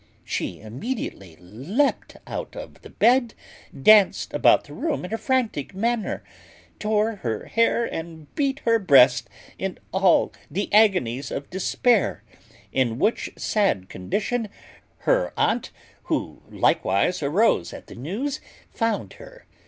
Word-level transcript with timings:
She 0.25 0.59
immediately 0.59 1.35
leaped 1.39 2.17
out 2.25 2.55
of 2.55 2.81
the 2.81 2.89
bed, 2.89 3.35
danced 3.79 4.33
about 4.33 4.63
the 4.63 4.73
room 4.73 5.05
in 5.05 5.13
a 5.13 5.17
frantic 5.19 5.75
manner, 5.75 6.23
tore 6.79 7.17
her 7.17 7.45
hair 7.45 7.85
and 7.85 8.25
beat 8.33 8.61
her 8.65 8.79
breast 8.79 9.29
in 9.59 9.77
all 9.91 10.33
the 10.49 10.73
agonies 10.73 11.29
of 11.29 11.51
despair; 11.51 12.23
in 12.71 12.97
which 12.97 13.29
sad 13.37 13.89
condition 13.89 14.49
her 15.05 15.33
aunt, 15.37 15.69
who 16.05 16.41
likewise 16.49 17.21
arose 17.21 17.71
at 17.71 17.85
the 17.85 17.93
news, 17.93 18.39
found 18.71 19.13
her. 19.21 19.45